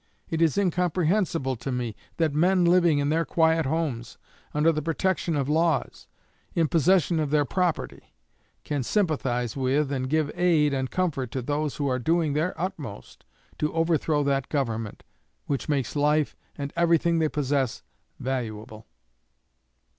[0.31, 4.17] It is incomprehensible to me that men living in their quiet homes
[4.51, 6.07] under the protection of laws,
[6.55, 8.11] in possession of their property,
[8.63, 13.25] can sympathize with and give aid and comfort to those who are doing their utmost
[13.59, 15.03] to overthrow that Government
[15.45, 17.83] which makes life and everything they possess
[18.19, 18.87] valuable."